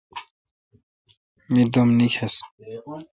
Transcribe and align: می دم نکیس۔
می 1.51 1.61
دم 1.73 1.89
نکیس۔ 1.99 2.35